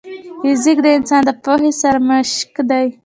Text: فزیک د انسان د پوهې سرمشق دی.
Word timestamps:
فزیک 0.41 0.77
د 0.83 0.87
انسان 0.97 1.21
د 1.25 1.31
پوهې 1.43 1.71
سرمشق 1.81 2.53
دی. 2.69 2.85